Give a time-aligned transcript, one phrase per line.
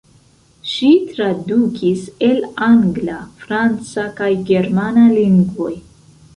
[0.69, 5.73] Ŝi tradukis el angla, franca kaj germana lingvoj.